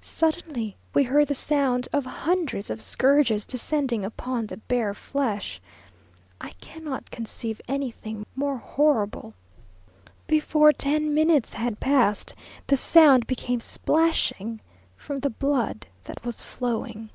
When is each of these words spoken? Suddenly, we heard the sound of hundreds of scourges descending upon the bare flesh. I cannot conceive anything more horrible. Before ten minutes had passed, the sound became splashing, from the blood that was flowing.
Suddenly, 0.00 0.76
we 0.92 1.04
heard 1.04 1.28
the 1.28 1.34
sound 1.36 1.86
of 1.92 2.04
hundreds 2.04 2.70
of 2.70 2.82
scourges 2.82 3.46
descending 3.46 4.04
upon 4.04 4.44
the 4.46 4.56
bare 4.56 4.94
flesh. 4.94 5.60
I 6.40 6.50
cannot 6.60 7.12
conceive 7.12 7.60
anything 7.68 8.26
more 8.34 8.56
horrible. 8.56 9.34
Before 10.26 10.72
ten 10.72 11.14
minutes 11.14 11.54
had 11.54 11.78
passed, 11.78 12.34
the 12.66 12.76
sound 12.76 13.28
became 13.28 13.60
splashing, 13.60 14.60
from 14.96 15.20
the 15.20 15.30
blood 15.30 15.86
that 16.02 16.24
was 16.24 16.42
flowing. 16.42 17.10